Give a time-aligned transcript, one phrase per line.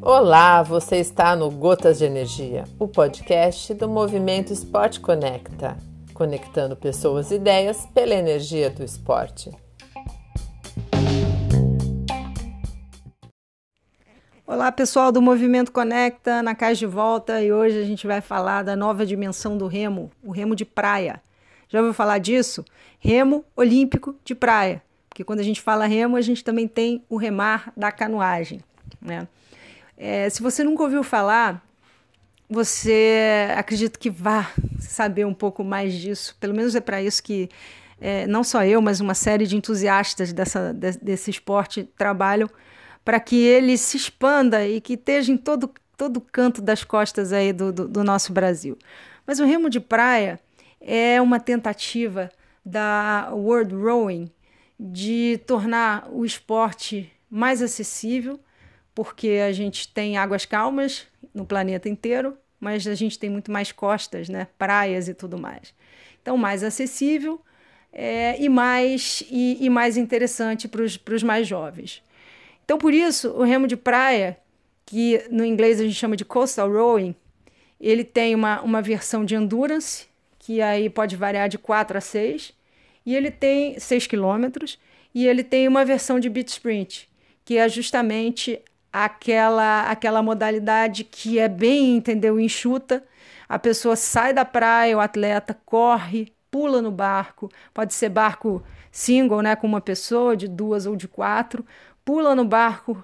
[0.00, 5.76] Olá, você está no Gotas de Energia, o podcast do Movimento Esporte Conecta,
[6.14, 9.50] conectando pessoas e ideias pela energia do esporte.
[14.46, 18.62] Olá, pessoal do Movimento Conecta, na Caixa de Volta, e hoje a gente vai falar
[18.62, 21.22] da nova dimensão do remo, o remo de praia.
[21.68, 22.64] Já ouviu falar disso?
[22.98, 24.82] Remo olímpico de praia.
[25.18, 28.60] Porque quando a gente fala remo, a gente também tem o remar da canoagem,
[29.02, 29.26] né?
[29.96, 31.60] É, se você nunca ouviu falar,
[32.48, 36.36] você acredito que vá saber um pouco mais disso.
[36.38, 37.48] Pelo menos é para isso que
[38.00, 42.48] é, não só eu, mas uma série de entusiastas dessa, de, desse esporte trabalham
[43.04, 47.52] para que ele se expanda e que esteja em todo, todo canto das costas aí
[47.52, 48.78] do, do, do nosso Brasil.
[49.26, 50.38] Mas o remo de praia
[50.80, 52.30] é uma tentativa
[52.64, 54.30] da World Rowing
[54.78, 58.38] de tornar o esporte mais acessível
[58.98, 63.70] porque a gente tem águas calmas no planeta inteiro, mas a gente tem muito mais
[63.70, 64.48] costas, né?
[64.58, 65.72] praias e tudo mais.
[66.20, 67.40] Então, mais acessível
[67.92, 72.02] é, e, mais, e, e mais interessante para os mais jovens.
[72.64, 74.36] Então, por isso, o remo de praia,
[74.84, 77.14] que no inglês a gente chama de coastal rowing,
[77.80, 80.06] ele tem uma, uma versão de endurance,
[80.40, 82.52] que aí pode variar de 4 a 6,
[83.08, 84.78] e ele tem 6 quilômetros,
[85.14, 87.08] e ele tem uma versão de beach sprint,
[87.42, 88.60] que é justamente
[88.92, 93.02] aquela aquela modalidade que é bem, entendeu, enxuta.
[93.48, 99.40] A pessoa sai da praia, o atleta corre, pula no barco, pode ser barco single,
[99.40, 101.64] né, com uma pessoa, de duas ou de quatro,
[102.04, 103.02] pula no barco,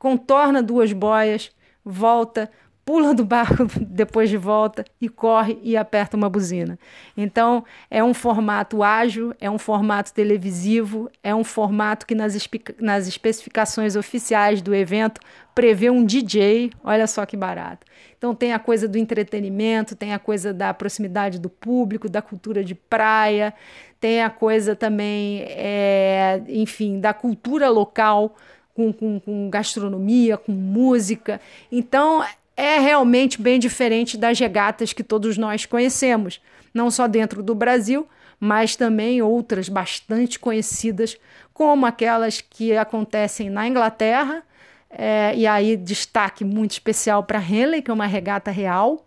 [0.00, 1.52] contorna duas boias,
[1.84, 2.50] volta,
[2.84, 6.78] pula do barco depois de volta e corre e aperta uma buzina.
[7.16, 12.36] Então, é um formato ágil, é um formato televisivo, é um formato que nas,
[12.78, 15.20] nas especificações oficiais do evento
[15.54, 17.86] prevê um DJ, olha só que barato.
[18.18, 22.62] Então, tem a coisa do entretenimento, tem a coisa da proximidade do público, da cultura
[22.62, 23.54] de praia,
[24.00, 28.36] tem a coisa também, é, enfim, da cultura local.
[28.74, 31.40] Com, com, com gastronomia, com música.
[31.70, 32.24] Então,
[32.56, 36.40] é realmente bem diferente das regatas que todos nós conhecemos,
[36.72, 38.06] não só dentro do Brasil,
[38.38, 41.16] mas também outras bastante conhecidas,
[41.52, 44.42] como aquelas que acontecem na Inglaterra,
[44.90, 49.04] é, e aí destaque muito especial para Henley, que é uma regata real,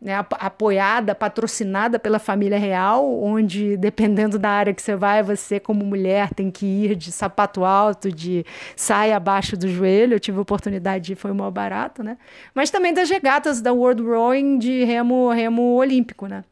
[0.00, 5.84] né, apoiada, patrocinada pela família real, onde, dependendo da área que você vai, você, como
[5.84, 8.44] mulher, tem que ir de sapato alto, de
[8.76, 10.14] saia abaixo do joelho.
[10.14, 12.16] Eu tive a oportunidade foi mal barato, né?
[12.54, 16.44] Mas também das regatas da World Rowing de remo, remo olímpico, né?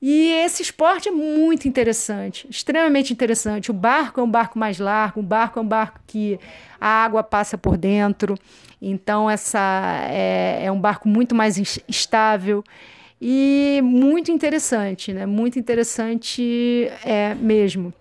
[0.00, 3.70] E esse esporte é muito interessante, extremamente interessante.
[3.70, 6.38] O barco é um barco mais largo, o barco é um barco que
[6.78, 8.36] a água passa por dentro,
[8.80, 11.56] então essa é, é um barco muito mais
[11.88, 12.62] estável
[13.20, 15.24] e muito interessante, né?
[15.24, 17.92] Muito interessante é mesmo.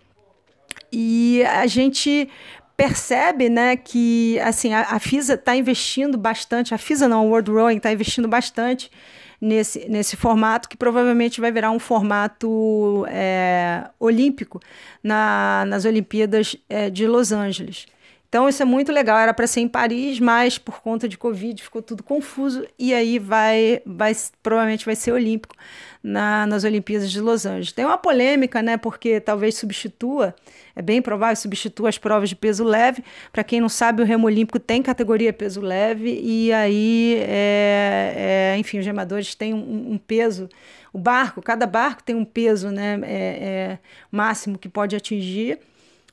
[0.92, 2.30] E a gente
[2.76, 7.78] percebe né, que assim, a, a FISA está investindo bastante, a FISA não, World Rowing
[7.78, 8.92] está investindo bastante
[9.40, 14.60] nesse, nesse formato, que provavelmente vai virar um formato é, olímpico
[15.04, 17.86] na, nas Olimpíadas é, de Los Angeles.
[18.28, 21.62] Então isso é muito legal, era para ser em Paris, mas por conta de Covid
[21.62, 24.14] ficou tudo confuso e aí vai, vai
[24.44, 25.56] provavelmente vai ser olímpico
[26.04, 27.72] na, nas Olimpíadas de Los Angeles.
[27.72, 30.36] Tem uma polêmica, né, porque talvez substitua,
[30.76, 33.04] é bem provável substitua as provas de peso leve.
[33.32, 38.58] Para quem não sabe, o remo olímpico tem categoria peso leve e aí, é, é,
[38.58, 40.50] enfim, os remadores têm um, um peso
[40.96, 45.60] o barco, cada barco tem um peso né, é, é, máximo que pode atingir.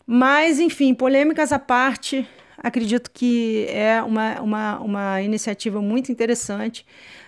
[0.07, 2.27] Mas, enfim, polêmicas à parte,
[2.59, 6.85] acredito que é uma, uma, uma iniciativa muito interessante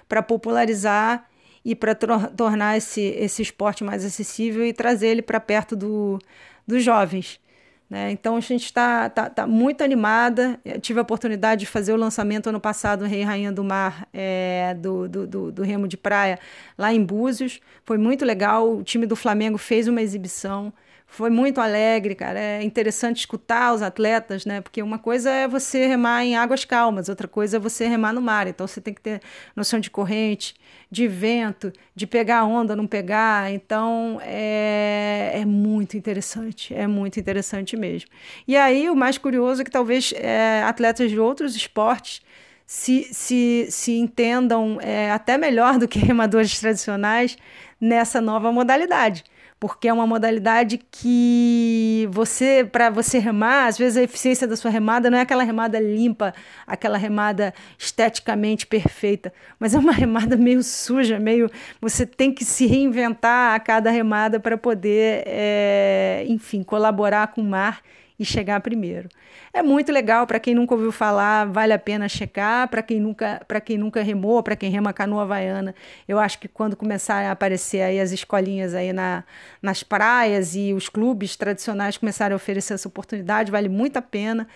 [0.08, 1.28] para popularizar
[1.64, 6.18] e para tornar esse, esse esporte mais acessível e trazer ele para perto do,
[6.66, 7.40] dos jovens.
[7.88, 8.10] Né?
[8.10, 10.59] Então a gente está tá, tá muito animada.
[10.65, 14.06] Eu tive a oportunidade de fazer o lançamento ano passado, Rei e Rainha do Mar,
[14.12, 16.38] é, do, do, do, do, Remo de Praia,
[16.77, 17.60] lá em Búzios.
[17.84, 18.78] Foi muito legal.
[18.78, 20.72] O time do Flamengo fez uma exibição
[21.06, 22.41] foi muito alegre, cara.
[22.41, 24.60] É interessante escutar os atletas, né?
[24.60, 28.21] Porque uma coisa é você remar em águas calmas, outra coisa é você remar no
[28.21, 28.48] mar.
[28.48, 29.21] Então você tem que ter
[29.54, 30.54] noção de corrente,
[30.91, 33.53] de vento, de pegar onda, não pegar.
[33.53, 38.10] Então é, é muito interessante, é muito interessante mesmo.
[38.47, 42.22] E aí o mais curioso é que talvez é, atletas de outros esportes
[42.66, 47.36] se, se, se entendam é, até melhor do que remadores tradicionais
[47.80, 49.22] nessa nova modalidade
[49.66, 54.71] porque é uma modalidade que você, para você remar, às vezes a eficiência da sua
[54.71, 56.34] remada não é aquela remada limpa,
[56.66, 61.51] aquela remada esteticamente perfeita, mas é uma remada meio suja, meio.
[61.81, 67.45] Você tem que se reinventar a cada remada para poder, é, enfim, colaborar com o
[67.45, 67.81] mar
[68.19, 69.09] e chegar primeiro.
[69.53, 72.69] É muito legal para quem nunca ouviu falar, vale a pena checar.
[72.69, 75.75] Para quem nunca, para quem nunca remou, para quem rema canoa havaiana,
[76.07, 79.25] eu acho que quando começarem a aparecer aí as escolinhas aí na,
[79.61, 84.47] nas praias e os clubes tradicionais começarem a oferecer essa oportunidade, vale muito a pena.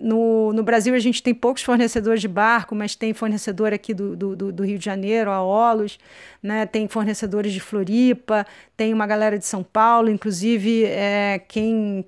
[0.00, 4.16] No, no Brasil a gente tem poucos fornecedores de barco, mas tem fornecedor aqui do,
[4.16, 5.98] do, do Rio de Janeiro, a Olos,
[6.42, 6.64] né?
[6.64, 12.06] tem fornecedores de Floripa, tem uma galera de São Paulo, inclusive é, quem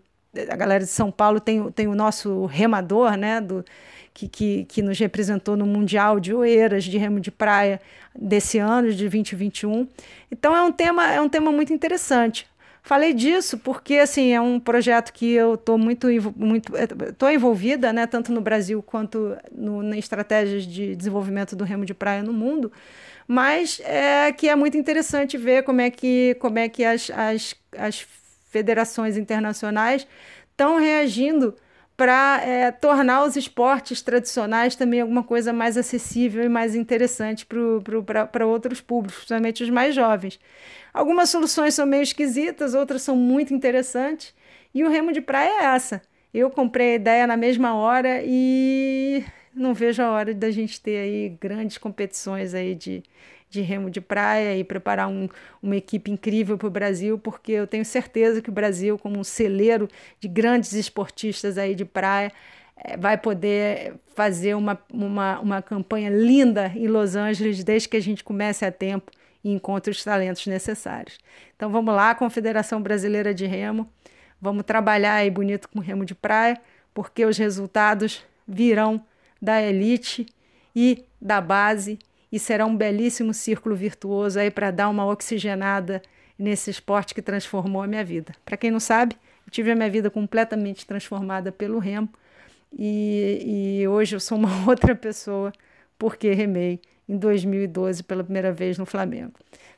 [0.50, 3.64] a galera de São Paulo tem, tem o nosso remador, né, do,
[4.14, 7.81] que, que, que nos representou no Mundial de Oeiras de Remo de Praia
[8.14, 9.88] desse ano, de 2021.
[10.31, 12.46] Então é um tema, é um tema muito interessante.
[12.81, 16.70] Falei disso porque assim é um projeto que eu estou muito muito
[17.16, 21.94] tô envolvida, né, tanto no Brasil quanto no, em estratégias de desenvolvimento do remo de
[21.94, 22.70] praia no mundo,
[23.26, 27.54] mas é que é muito interessante ver como é que como é que as, as,
[27.78, 28.06] as
[28.55, 30.06] federações internacionais
[30.53, 31.56] estão reagindo
[31.97, 38.47] para é, tornar os esportes tradicionais também alguma coisa mais acessível e mais interessante para
[38.47, 40.39] outros públicos, principalmente os mais jovens.
[40.93, 44.33] Algumas soluções são meio esquisitas, outras são muito interessantes,
[44.73, 46.01] e o remo de praia é essa.
[46.33, 50.97] Eu comprei a ideia na mesma hora e não vejo a hora da gente ter
[50.97, 53.03] aí grandes competições aí de,
[53.55, 55.29] de remo de praia e preparar um,
[55.62, 59.25] uma equipe incrível para o Brasil, porque eu tenho certeza que o Brasil, como um
[59.25, 59.89] celeiro
[60.21, 62.33] de grandes esportistas aí de praia,
[62.77, 68.03] é, vai poder fazer uma, uma, uma campanha linda em Los Angeles desde que a
[68.03, 69.12] gente comece a tempo
[69.43, 71.19] e encontre os talentos necessários.
[71.56, 73.89] Então vamos lá, Confederação Brasileira de Remo,
[74.41, 76.61] vamos trabalhar aí bonito com remo de praia,
[76.93, 79.01] porque os resultados virão
[79.41, 80.27] da elite
[80.75, 81.99] e da base
[82.34, 86.02] e será um belíssimo círculo virtuoso aí para dar uma oxigenada
[86.36, 88.34] nesse esporte que transformou a minha vida.
[88.44, 89.14] Para quem não sabe,
[89.46, 92.08] eu tive a minha vida completamente transformada pelo remo
[92.76, 95.52] e, e hoje eu sou uma outra pessoa
[95.96, 99.34] porque remei em 2012 pela primeira vez no Flamengo.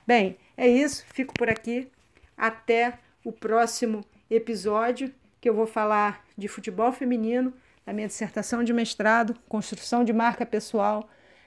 [0.06, 1.90] Bem, é isso, fico por aqui.
[2.38, 5.12] Até o próximo episódio
[5.42, 7.52] que eu vou falar de futebol feminino,
[7.84, 11.06] da minha dissertação de mestrado, construção de marca pessoal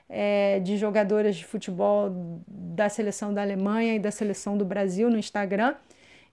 [0.09, 5.17] é, de jogadoras de futebol da seleção da Alemanha e da seleção do Brasil no
[5.17, 5.75] Instagram.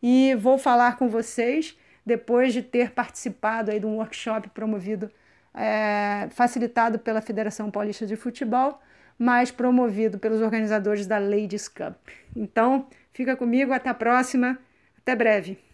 [0.02, 5.10] E vou falar com vocês depois de ter participado aí de um workshop promovido,
[5.52, 8.80] é, facilitado pela Federação Paulista de Futebol,
[9.18, 11.96] mas promovido pelos organizadores da Ladies Cup.
[12.34, 14.58] Então, fica comigo, até a próxima,
[14.98, 15.58] até breve.